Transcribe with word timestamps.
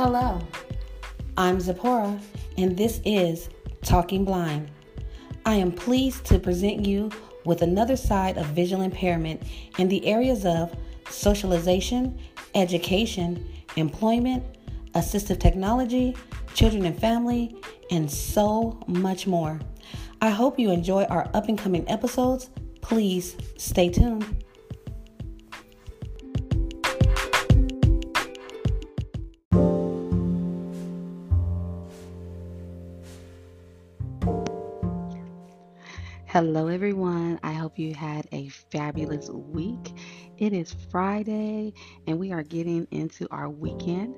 Hello, 0.00 0.38
I'm 1.36 1.58
Zipporah, 1.58 2.20
and 2.56 2.76
this 2.76 3.00
is 3.04 3.48
Talking 3.82 4.24
Blind. 4.24 4.70
I 5.44 5.56
am 5.56 5.72
pleased 5.72 6.24
to 6.26 6.38
present 6.38 6.86
you 6.86 7.10
with 7.44 7.62
another 7.62 7.96
side 7.96 8.38
of 8.38 8.46
visual 8.46 8.82
impairment 8.82 9.42
in 9.76 9.88
the 9.88 10.06
areas 10.06 10.46
of 10.46 10.72
socialization, 11.10 12.16
education, 12.54 13.44
employment, 13.74 14.44
assistive 14.94 15.40
technology, 15.40 16.16
children 16.54 16.84
and 16.84 16.96
family, 16.96 17.56
and 17.90 18.08
so 18.08 18.78
much 18.86 19.26
more. 19.26 19.58
I 20.22 20.30
hope 20.30 20.60
you 20.60 20.70
enjoy 20.70 21.06
our 21.06 21.28
up 21.34 21.48
and 21.48 21.58
coming 21.58 21.84
episodes. 21.90 22.50
Please 22.82 23.36
stay 23.56 23.88
tuned. 23.88 24.37
Hello, 36.38 36.68
everyone. 36.68 37.40
I 37.42 37.52
hope 37.52 37.80
you 37.80 37.96
had 37.96 38.28
a 38.30 38.46
fabulous 38.70 39.28
week. 39.28 39.92
It 40.36 40.52
is 40.52 40.72
Friday 40.88 41.74
and 42.06 42.16
we 42.20 42.30
are 42.30 42.44
getting 42.44 42.86
into 42.92 43.26
our 43.32 43.50
weekend. 43.50 44.14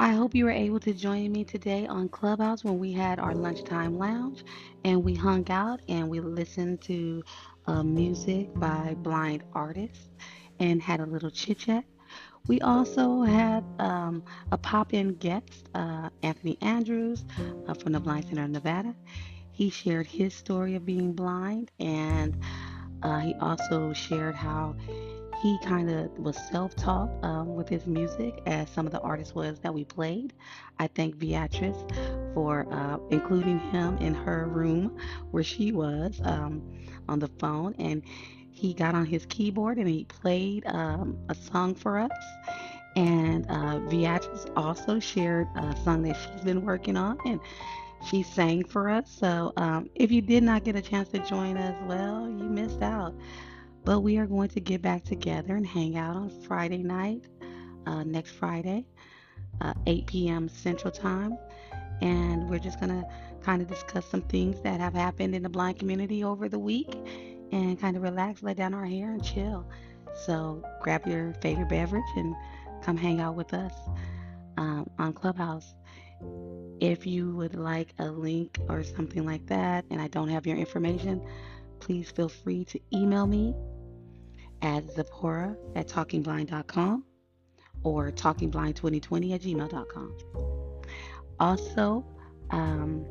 I 0.00 0.10
hope 0.10 0.34
you 0.34 0.46
were 0.46 0.50
able 0.50 0.80
to 0.80 0.92
join 0.92 1.30
me 1.30 1.44
today 1.44 1.86
on 1.86 2.08
Clubhouse 2.08 2.64
when 2.64 2.80
we 2.80 2.90
had 2.90 3.20
our 3.20 3.32
lunchtime 3.32 3.96
lounge 3.96 4.42
and 4.84 5.04
we 5.04 5.14
hung 5.14 5.48
out 5.52 5.78
and 5.88 6.08
we 6.08 6.18
listened 6.18 6.80
to 6.80 7.22
uh, 7.68 7.84
music 7.84 8.52
by 8.56 8.96
blind 8.98 9.44
artists 9.52 10.08
and 10.58 10.82
had 10.82 10.98
a 10.98 11.06
little 11.06 11.30
chit 11.30 11.60
chat. 11.60 11.84
We 12.48 12.60
also 12.60 13.22
had 13.22 13.64
um, 13.78 14.24
a 14.50 14.58
pop 14.58 14.92
in 14.94 15.14
guest, 15.14 15.68
uh, 15.76 16.10
Anthony 16.24 16.58
Andrews 16.60 17.24
uh, 17.68 17.74
from 17.74 17.92
the 17.92 18.00
Blind 18.00 18.26
Center 18.26 18.42
of 18.42 18.50
Nevada. 18.50 18.96
He 19.60 19.68
shared 19.68 20.06
his 20.06 20.32
story 20.32 20.74
of 20.74 20.86
being 20.86 21.12
blind, 21.12 21.70
and 21.78 22.34
uh, 23.02 23.18
he 23.18 23.34
also 23.42 23.92
shared 23.92 24.34
how 24.34 24.74
he 25.42 25.58
kind 25.62 25.90
of 25.90 26.18
was 26.18 26.38
self-taught 26.50 27.10
um, 27.22 27.54
with 27.54 27.68
his 27.68 27.86
music, 27.86 28.40
as 28.46 28.70
some 28.70 28.86
of 28.86 28.92
the 28.92 29.00
artists 29.00 29.34
was 29.34 29.60
that 29.60 29.74
we 29.74 29.84
played. 29.84 30.32
I 30.78 30.86
thank 30.86 31.18
Beatrice 31.18 31.76
for 32.32 32.66
uh, 32.72 33.00
including 33.10 33.58
him 33.58 33.98
in 33.98 34.14
her 34.14 34.46
room 34.46 34.96
where 35.30 35.44
she 35.44 35.72
was 35.72 36.18
um, 36.24 36.62
on 37.06 37.18
the 37.18 37.28
phone, 37.38 37.74
and 37.78 38.02
he 38.50 38.72
got 38.72 38.94
on 38.94 39.04
his 39.04 39.26
keyboard 39.26 39.76
and 39.76 39.86
he 39.86 40.04
played 40.04 40.66
um, 40.68 41.18
a 41.28 41.34
song 41.34 41.74
for 41.74 41.98
us. 41.98 42.10
And 42.96 43.44
uh, 43.50 43.78
Beatrice 43.90 44.46
also 44.56 44.98
shared 45.00 45.48
a 45.54 45.76
song 45.84 46.00
that 46.04 46.16
she's 46.16 46.40
been 46.40 46.62
working 46.64 46.96
on, 46.96 47.18
and 47.26 47.38
she 48.04 48.22
sang 48.22 48.64
for 48.64 48.88
us. 48.88 49.10
So 49.10 49.52
um, 49.56 49.88
if 49.94 50.10
you 50.10 50.22
did 50.22 50.42
not 50.42 50.64
get 50.64 50.76
a 50.76 50.82
chance 50.82 51.08
to 51.10 51.18
join 51.20 51.56
us, 51.56 51.76
well, 51.86 52.28
you 52.28 52.44
missed 52.48 52.82
out. 52.82 53.14
But 53.84 54.00
we 54.00 54.18
are 54.18 54.26
going 54.26 54.48
to 54.50 54.60
get 54.60 54.82
back 54.82 55.04
together 55.04 55.56
and 55.56 55.66
hang 55.66 55.96
out 55.96 56.16
on 56.16 56.30
Friday 56.42 56.82
night, 56.82 57.26
uh, 57.86 58.04
next 58.04 58.32
Friday, 58.32 58.86
uh, 59.60 59.74
8 59.86 60.06
p.m. 60.06 60.48
Central 60.48 60.90
Time. 60.90 61.36
And 62.02 62.48
we're 62.48 62.58
just 62.58 62.80
going 62.80 62.90
to 62.90 63.06
kind 63.42 63.62
of 63.62 63.68
discuss 63.68 64.06
some 64.06 64.22
things 64.22 64.60
that 64.62 64.80
have 64.80 64.94
happened 64.94 65.34
in 65.34 65.42
the 65.42 65.48
blind 65.48 65.78
community 65.78 66.24
over 66.24 66.48
the 66.48 66.58
week 66.58 66.94
and 67.52 67.80
kind 67.80 67.96
of 67.96 68.02
relax, 68.02 68.42
let 68.42 68.56
down 68.56 68.74
our 68.74 68.84
hair, 68.84 69.12
and 69.12 69.24
chill. 69.24 69.66
So 70.24 70.62
grab 70.82 71.06
your 71.06 71.34
favorite 71.40 71.68
beverage 71.68 72.02
and 72.16 72.34
come 72.82 72.96
hang 72.96 73.20
out 73.20 73.34
with 73.34 73.52
us 73.54 73.72
um, 74.56 74.88
on 74.98 75.12
Clubhouse. 75.12 75.74
If 76.80 77.06
you 77.06 77.36
would 77.36 77.54
like 77.54 77.94
a 77.98 78.06
link 78.06 78.58
or 78.68 78.82
something 78.82 79.26
like 79.26 79.46
that 79.46 79.84
and 79.90 80.00
I 80.00 80.08
don't 80.08 80.28
have 80.28 80.46
your 80.46 80.56
information, 80.56 81.22
please 81.78 82.10
feel 82.10 82.28
free 82.28 82.64
to 82.66 82.80
email 82.92 83.26
me 83.26 83.54
at 84.62 84.90
Zipporah 84.90 85.56
at 85.74 85.88
talkingblind.com 85.88 87.04
or 87.82 88.10
talkingblind2020 88.10 89.34
at 89.34 89.42
gmail.com. 89.42 90.16
Also, 91.38 92.04
um, 92.50 93.04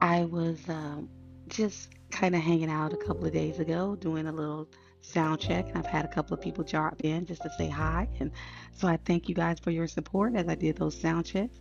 I 0.00 0.24
was 0.24 0.68
uh, 0.68 1.02
just 1.48 1.90
kind 2.10 2.34
of 2.34 2.40
hanging 2.40 2.70
out 2.70 2.92
a 2.92 2.96
couple 2.96 3.26
of 3.26 3.32
days 3.32 3.60
ago 3.60 3.96
doing 3.96 4.26
a 4.26 4.32
little 4.32 4.68
sound 5.02 5.40
check. 5.40 5.68
and 5.68 5.78
I've 5.78 5.86
had 5.86 6.04
a 6.04 6.08
couple 6.08 6.34
of 6.34 6.40
people 6.40 6.64
drop 6.64 7.00
in 7.02 7.26
just 7.26 7.42
to 7.42 7.50
say 7.56 7.68
hi. 7.68 8.08
And 8.18 8.30
so 8.72 8.88
I 8.88 8.98
thank 9.04 9.28
you 9.28 9.34
guys 9.34 9.58
for 9.58 9.70
your 9.70 9.88
support 9.88 10.34
as 10.34 10.48
I 10.48 10.54
did 10.54 10.76
those 10.76 10.98
sound 11.00 11.26
checks. 11.26 11.60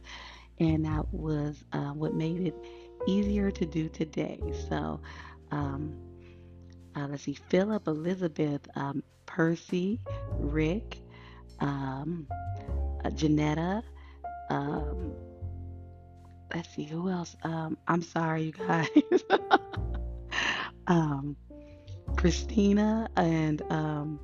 And 0.59 0.85
that 0.85 1.05
was 1.13 1.63
uh, 1.71 1.91
what 1.91 2.13
made 2.13 2.41
it 2.41 2.55
easier 3.07 3.51
to 3.51 3.65
do 3.65 3.89
today. 3.89 4.39
So 4.69 4.99
um, 5.51 5.95
uh, 6.95 7.07
let's 7.07 7.23
see 7.23 7.37
Philip, 7.49 7.87
Elizabeth, 7.87 8.67
um, 8.75 9.03
Percy, 9.25 9.99
Rick, 10.37 10.99
um, 11.59 12.27
uh, 13.03 13.09
Janetta. 13.11 13.83
Um, 14.49 15.13
let's 16.53 16.69
see 16.75 16.83
who 16.83 17.09
else. 17.09 17.35
Um, 17.43 17.77
I'm 17.87 18.01
sorry, 18.01 18.43
you 18.43 18.51
guys. 18.51 18.87
um, 20.87 21.35
Christina 22.17 23.07
and 23.15 23.61
um, 23.69 24.19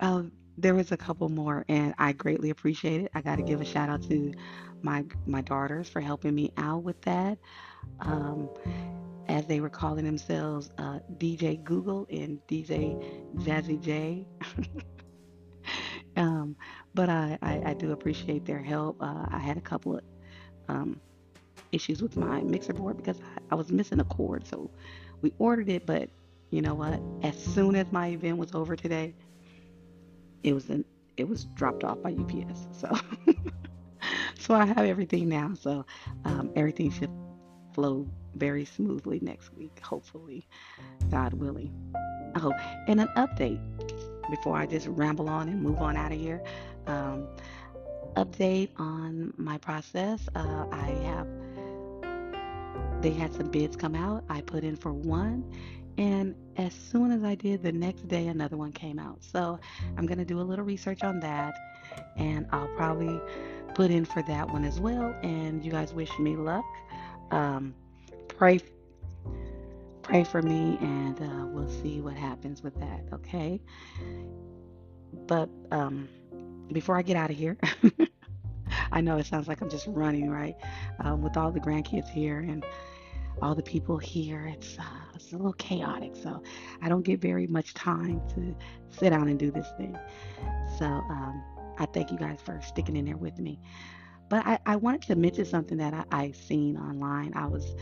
oh, 0.00 0.28
there 0.58 0.74
was 0.74 0.92
a 0.92 0.96
couple 0.96 1.28
more, 1.28 1.64
and 1.68 1.94
I 1.98 2.12
greatly 2.12 2.50
appreciate 2.50 3.02
it. 3.02 3.10
I 3.14 3.20
got 3.20 3.36
to 3.36 3.42
give 3.42 3.60
a 3.60 3.64
shout 3.64 3.88
out 3.88 4.02
to 4.08 4.32
my 4.84 5.04
my 5.26 5.40
daughters 5.40 5.88
for 5.88 6.00
helping 6.00 6.34
me 6.34 6.52
out 6.56 6.82
with 6.82 7.00
that. 7.02 7.38
Um, 8.00 8.48
as 9.28 9.46
they 9.46 9.60
were 9.60 9.70
calling 9.70 10.04
themselves 10.04 10.70
uh, 10.78 10.98
DJ 11.18 11.62
Google 11.62 12.06
and 12.10 12.38
DJ 12.48 13.02
Jazzy 13.36 13.80
J. 13.80 14.26
um, 16.16 16.56
but 16.94 17.08
I, 17.08 17.38
I, 17.40 17.62
I, 17.66 17.74
do 17.74 17.92
appreciate 17.92 18.44
their 18.44 18.62
help. 18.62 19.00
Uh, 19.00 19.26
I 19.30 19.38
had 19.38 19.56
a 19.56 19.60
couple 19.60 19.96
of 19.96 20.02
um, 20.68 21.00
issues 21.70 22.02
with 22.02 22.16
my 22.16 22.42
mixer 22.42 22.72
board 22.72 22.96
because 22.96 23.18
I, 23.20 23.52
I 23.52 23.54
was 23.54 23.70
missing 23.70 24.00
a 24.00 24.04
cord, 24.04 24.46
so 24.46 24.70
we 25.22 25.32
ordered 25.38 25.68
it, 25.68 25.86
but 25.86 26.10
you 26.50 26.60
know 26.60 26.74
what? 26.74 27.00
As 27.22 27.42
soon 27.42 27.76
as 27.76 27.90
my 27.92 28.08
event 28.08 28.36
was 28.38 28.54
over 28.54 28.76
today, 28.76 29.14
it 30.42 30.52
was 30.52 30.68
in, 30.68 30.84
it 31.16 31.28
was 31.28 31.44
dropped 31.54 31.84
off 31.84 32.02
by 32.02 32.12
UPS. 32.12 32.66
So 32.72 32.94
so 34.42 34.54
I 34.54 34.66
have 34.66 34.78
everything 34.78 35.28
now. 35.28 35.52
So 35.60 35.86
um, 36.24 36.50
everything 36.56 36.90
should 36.90 37.10
flow 37.74 38.06
very 38.34 38.64
smoothly 38.64 39.18
next 39.22 39.54
week, 39.54 39.80
hopefully, 39.80 40.46
God 41.10 41.34
willing. 41.34 41.72
Oh, 42.36 42.52
and 42.88 43.00
an 43.00 43.08
update 43.16 43.60
before 44.30 44.56
I 44.56 44.66
just 44.66 44.86
ramble 44.88 45.28
on 45.28 45.48
and 45.48 45.62
move 45.62 45.78
on 45.78 45.96
out 45.96 46.12
of 46.12 46.18
here. 46.18 46.42
Um, 46.86 47.28
update 48.16 48.70
on 48.78 49.32
my 49.36 49.58
process. 49.58 50.28
Uh, 50.34 50.66
I 50.70 50.86
have 51.04 51.26
they 53.00 53.10
had 53.10 53.34
some 53.34 53.50
bids 53.50 53.74
come 53.76 53.94
out. 53.94 54.24
I 54.28 54.40
put 54.42 54.62
in 54.64 54.76
for 54.76 54.92
one 54.92 55.44
and 55.98 56.34
as 56.56 56.72
soon 56.72 57.10
as 57.10 57.22
I 57.22 57.34
did, 57.34 57.62
the 57.62 57.72
next 57.72 58.08
day 58.08 58.28
another 58.28 58.56
one 58.56 58.72
came 58.72 58.98
out. 58.98 59.22
So 59.22 59.58
I'm 59.96 60.06
to 60.06 60.24
do 60.24 60.40
a 60.40 60.42
little 60.42 60.64
research 60.64 61.02
on 61.02 61.20
that 61.20 61.54
and 62.16 62.46
I'll 62.50 62.70
probably 62.76 63.20
put 63.74 63.90
in 63.90 64.04
for 64.04 64.22
that 64.22 64.48
one 64.48 64.64
as 64.64 64.80
well. 64.80 65.14
And 65.22 65.64
you 65.64 65.70
guys 65.70 65.92
wish 65.92 66.10
me 66.18 66.36
luck. 66.36 66.64
Um, 67.30 67.74
pray 68.28 68.60
pray 70.02 70.24
for 70.24 70.42
me 70.42 70.76
and 70.80 71.20
uh, 71.20 71.46
we'll 71.46 71.68
see 71.68 72.00
what 72.00 72.14
happens 72.16 72.60
with 72.60 72.74
that 72.80 73.04
okay 73.12 73.60
but 75.28 75.48
um, 75.70 76.08
before 76.72 76.98
i 76.98 77.02
get 77.02 77.16
out 77.16 77.30
of 77.30 77.36
here 77.36 77.56
i 78.92 79.00
know 79.00 79.16
it 79.16 79.26
sounds 79.26 79.46
like 79.46 79.60
i'm 79.60 79.70
just 79.70 79.86
running 79.86 80.28
right 80.28 80.56
um, 81.04 81.22
with 81.22 81.36
all 81.36 81.52
the 81.52 81.60
grandkids 81.60 82.08
here 82.08 82.40
and 82.40 82.64
all 83.40 83.54
the 83.54 83.62
people 83.62 83.96
here 83.96 84.46
it's 84.52 84.76
uh, 84.76 85.02
it's 85.22 85.32
a 85.32 85.36
little 85.36 85.52
chaotic. 85.54 86.14
So 86.16 86.42
I 86.82 86.88
don't 86.88 87.02
get 87.02 87.20
very 87.20 87.46
much 87.46 87.74
time 87.74 88.20
to 88.34 88.54
sit 88.90 89.10
down 89.10 89.28
and 89.28 89.38
do 89.38 89.50
this 89.50 89.66
thing. 89.76 89.96
So 90.78 90.84
um, 90.84 91.42
I 91.78 91.86
thank 91.86 92.10
you 92.10 92.18
guys 92.18 92.38
for 92.44 92.60
sticking 92.62 92.96
in 92.96 93.04
there 93.04 93.16
with 93.16 93.38
me. 93.38 93.60
But 94.28 94.46
I, 94.46 94.58
I 94.64 94.76
wanted 94.76 95.02
to 95.02 95.16
mention 95.16 95.44
something 95.44 95.78
that 95.78 95.92
I, 95.92 96.04
I 96.10 96.32
seen 96.32 96.76
online. 96.76 97.32
I 97.34 97.46
was 97.46 97.74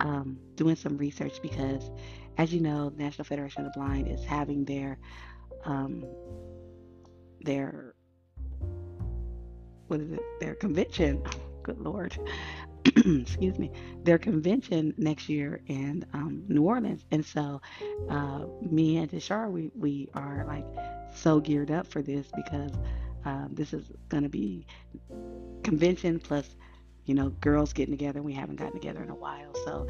um, 0.00 0.38
doing 0.54 0.76
some 0.76 0.96
research 0.98 1.40
because, 1.40 1.90
as 2.36 2.52
you 2.52 2.60
know, 2.60 2.92
National 2.96 3.24
Federation 3.24 3.64
of 3.64 3.72
the 3.72 3.78
Blind 3.78 4.08
is 4.08 4.24
having 4.24 4.64
their 4.64 4.98
um, 5.64 6.04
their 7.40 7.94
what 9.86 10.00
is 10.00 10.12
it? 10.12 10.22
Their 10.40 10.54
convention. 10.54 11.22
good 11.64 11.80
Lord. 11.80 12.16
excuse 12.86 13.58
me, 13.58 13.70
their 14.04 14.18
convention 14.18 14.94
next 14.98 15.28
year 15.28 15.60
in 15.66 16.04
um, 16.12 16.44
New 16.48 16.62
Orleans. 16.62 17.04
And 17.10 17.24
so 17.24 17.60
uh, 18.10 18.44
me 18.60 18.98
and 18.98 19.10
Tashar, 19.10 19.50
we, 19.50 19.70
we 19.74 20.10
are 20.14 20.44
like 20.46 20.66
so 21.12 21.40
geared 21.40 21.70
up 21.70 21.86
for 21.86 22.02
this 22.02 22.28
because 22.36 22.72
Um, 23.24 23.50
this 23.52 23.72
is 23.72 23.90
going 24.08 24.22
to 24.22 24.28
be 24.28 24.66
convention 25.62 26.18
plus, 26.20 26.56
you 27.06 27.14
know, 27.14 27.30
girls 27.30 27.72
getting 27.72 27.92
together. 27.92 28.22
We 28.22 28.32
haven't 28.32 28.56
gotten 28.56 28.74
together 28.74 29.02
in 29.02 29.10
a 29.10 29.14
while. 29.14 29.54
So 29.64 29.86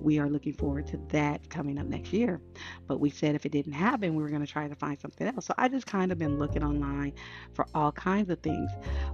we 0.00 0.18
are 0.18 0.28
looking 0.28 0.52
forward 0.52 0.86
to 0.88 1.00
that 1.08 1.48
coming 1.50 1.78
up 1.78 1.86
next 1.86 2.12
year. 2.12 2.40
But 2.86 3.00
we 3.00 3.10
said 3.10 3.34
if 3.34 3.46
it 3.46 3.52
didn't 3.52 3.72
happen, 3.72 4.14
we 4.14 4.22
were 4.22 4.30
going 4.30 4.44
to 4.44 4.52
try 4.52 4.68
to 4.68 4.74
find 4.74 4.98
something 5.00 5.26
else. 5.26 5.46
So 5.46 5.54
I 5.58 5.68
just 5.68 5.86
kind 5.86 6.12
of 6.12 6.18
been 6.18 6.38
looking 6.38 6.62
online 6.62 7.12
for 7.54 7.66
all 7.74 7.92
kinds 7.92 8.30
of 8.30 8.40
things. 8.40 8.70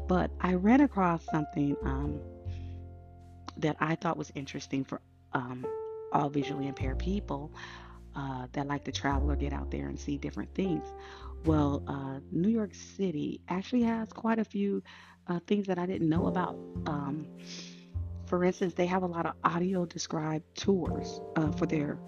But 0.07 0.31
I 0.41 0.55
ran 0.55 0.81
across 0.81 1.25
something 1.27 1.77
um, 1.85 2.21
that 3.57 3.77
I 3.81 3.95
thought 3.95 4.17
was 4.17 4.33
interesting 4.35 4.85
for 4.85 5.01
um, 5.33 5.67
all 6.13 6.29
visually 6.29 6.69
impaired 6.69 6.99
people 6.99 7.53
uh, 8.17 8.47
that 8.53 8.67
like 8.67 8.85
to 8.85 8.93
travel 8.93 9.31
or 9.31 9.37
get 9.37 9.53
out 9.53 9.71
there 9.71 9.89
and 9.89 9.99
see 9.99 10.17
different 10.17 10.55
things. 10.55 10.85
Well, 11.45 11.83
uh, 11.87 12.21
New 12.33 12.49
York 12.49 12.75
City 12.75 13.41
actually 13.49 13.83
has 13.83 14.13
quite 14.13 14.39
a 14.39 14.45
few 14.45 14.83
uh, 15.27 15.41
things 15.47 15.67
that 15.67 15.79
I 15.79 15.87
didn't 15.87 16.09
know 16.09 16.27
about. 16.27 16.57
Um, 16.87 17.27
for 18.27 18.45
instance, 18.45 18.75
they 18.75 18.87
have 18.87 19.03
a 19.03 19.07
lot 19.07 19.27
of 19.27 19.35
audio 19.45 19.85
described 19.85 20.45
tours 20.55 21.21
uh, 21.37 21.53
for 21.53 21.67
their. 21.67 21.99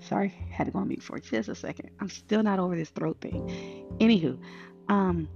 Sorry, 0.00 0.34
had 0.50 0.64
to 0.64 0.70
go 0.70 0.78
on 0.78 0.88
mute 0.88 1.02
for 1.02 1.18
just 1.18 1.50
a 1.50 1.54
second. 1.54 1.90
I'm 2.00 2.08
still 2.08 2.42
not 2.42 2.58
over 2.58 2.74
this 2.74 2.88
throat 2.88 3.20
thing. 3.20 3.46
Anywho, 4.00 4.38
um, 4.88 5.28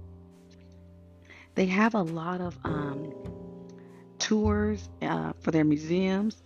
they 1.53 1.67
have 1.67 1.93
a 1.93 2.01
lot 2.01 2.41
of 2.41 2.57
um, 2.63 3.13
tours 4.23 4.89
uh, 5.01 5.33
for 5.41 5.51
their 5.51 5.65
museums, 5.65 6.43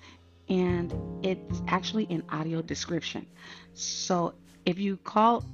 and 0.49 0.93
it's 1.23 1.61
actually 1.67 2.07
an 2.09 2.23
audio 2.29 2.61
description. 2.63 3.27
So 3.75 4.33
if 4.65 4.79
you 4.79 4.97
call 4.97 5.45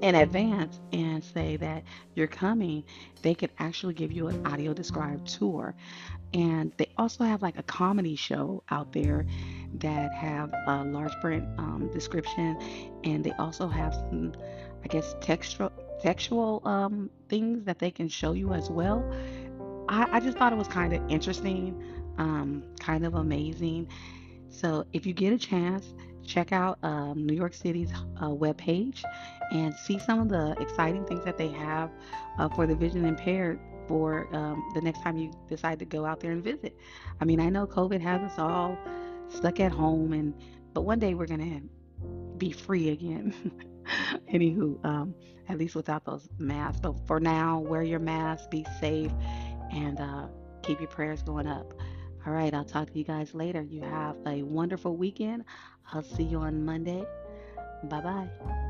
in 0.00 0.14
advance 0.14 0.80
and 0.92 1.22
say 1.22 1.58
that 1.58 1.82
you're 2.14 2.26
coming, 2.26 2.82
they 3.20 3.34
could 3.34 3.50
actually 3.58 3.92
give 3.92 4.10
you 4.10 4.28
an 4.28 4.46
audio 4.46 4.72
described 4.72 5.26
tour. 5.28 5.74
And 6.32 6.72
they 6.78 6.88
also 6.96 7.24
have 7.24 7.42
like 7.42 7.58
a 7.58 7.62
comedy 7.62 8.16
show 8.16 8.62
out 8.70 8.92
there 8.92 9.26
that 9.74 10.14
have 10.14 10.52
a 10.66 10.82
large 10.84 11.12
print 11.20 11.44
um, 11.58 11.90
description, 11.92 12.58
and 13.04 13.22
they 13.22 13.32
also 13.32 13.68
have 13.68 13.92
some, 13.94 14.34
I 14.82 14.88
guess, 14.88 15.14
textual 15.20 15.70
textual 16.00 16.62
um, 16.66 17.10
things 17.28 17.64
that 17.64 17.78
they 17.78 17.90
can 17.90 18.08
show 18.08 18.32
you 18.32 18.52
as 18.52 18.70
well. 18.70 19.04
I, 19.88 20.08
I 20.12 20.20
just 20.20 20.38
thought 20.38 20.52
it 20.52 20.56
was 20.56 20.68
kind 20.68 20.92
of 20.92 21.10
interesting, 21.10 21.82
um, 22.18 22.64
kind 22.80 23.04
of 23.04 23.14
amazing. 23.14 23.88
So 24.48 24.84
if 24.92 25.06
you 25.06 25.12
get 25.12 25.32
a 25.32 25.38
chance, 25.38 25.94
check 26.24 26.52
out 26.52 26.78
um, 26.82 27.24
New 27.26 27.34
York 27.34 27.54
City's 27.54 27.92
uh, 28.20 28.28
webpage 28.28 29.02
and 29.52 29.74
see 29.74 29.98
some 29.98 30.20
of 30.20 30.28
the 30.28 30.56
exciting 30.60 31.04
things 31.04 31.24
that 31.24 31.38
they 31.38 31.48
have 31.48 31.90
uh, 32.38 32.48
for 32.48 32.66
the 32.66 32.74
vision 32.74 33.04
impaired 33.04 33.60
for 33.86 34.28
um, 34.34 34.62
the 34.74 34.80
next 34.80 35.02
time 35.02 35.16
you 35.16 35.30
decide 35.48 35.78
to 35.78 35.84
go 35.84 36.04
out 36.04 36.20
there 36.20 36.32
and 36.32 36.42
visit. 36.42 36.76
I 37.20 37.24
mean, 37.24 37.40
I 37.40 37.48
know 37.48 37.66
COVID 37.66 38.00
has 38.00 38.20
us 38.22 38.38
all 38.38 38.76
stuck 39.28 39.60
at 39.60 39.72
home, 39.72 40.12
and 40.12 40.34
but 40.72 40.82
one 40.82 40.98
day 40.98 41.14
we're 41.14 41.26
gonna 41.26 41.60
be 42.36 42.50
free 42.50 42.90
again. 42.90 43.34
Anywho, 44.32 44.84
um, 44.84 45.14
at 45.48 45.58
least 45.58 45.76
without 45.76 46.04
those 46.04 46.28
masks. 46.38 46.80
But 46.80 46.94
for 47.06 47.20
now, 47.20 47.60
wear 47.60 47.82
your 47.82 48.00
mask, 48.00 48.50
be 48.50 48.66
safe, 48.80 49.12
and 49.72 50.00
uh, 50.00 50.26
keep 50.62 50.80
your 50.80 50.88
prayers 50.88 51.22
going 51.22 51.46
up. 51.46 51.74
All 52.26 52.32
right, 52.32 52.52
I'll 52.52 52.64
talk 52.64 52.92
to 52.92 52.98
you 52.98 53.04
guys 53.04 53.34
later. 53.34 53.62
You 53.62 53.82
have 53.82 54.16
a 54.26 54.42
wonderful 54.42 54.96
weekend. 54.96 55.44
I'll 55.92 56.02
see 56.02 56.24
you 56.24 56.38
on 56.38 56.64
Monday. 56.64 57.04
Bye 57.84 58.00
bye. 58.00 58.62